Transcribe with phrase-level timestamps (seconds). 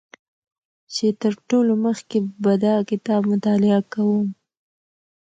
[0.93, 4.27] چې تر ټولو مخکې به دا کتاب مطالعه کوم